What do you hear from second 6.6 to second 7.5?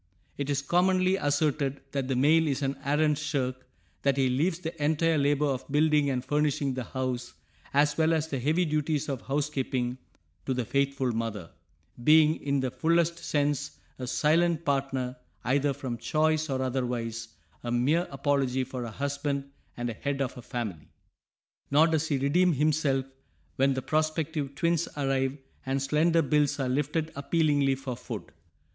the house